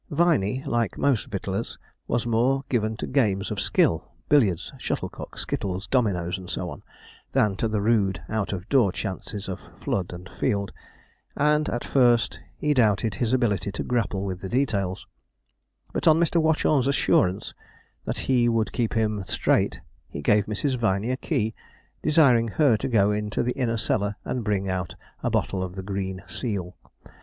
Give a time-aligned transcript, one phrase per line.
[0.09, 6.39] Viney, like most victuallers, was more given to games of skill billiards, shuttlecock, skittles, dominoes,
[6.39, 6.81] and so on
[7.33, 10.71] than to the rude out of door chances of flood and field,
[11.37, 15.05] and at first he doubted his ability to grapple with the details;
[15.93, 16.41] but on Mr.
[16.41, 17.53] Watchorn's assurance
[18.03, 20.77] that he would keep him straight, he gave Mrs.
[20.79, 21.53] Viney a key,
[22.01, 25.83] desiring her to go into the inner cellar, and bring out a bottle of the
[25.83, 26.75] green seal.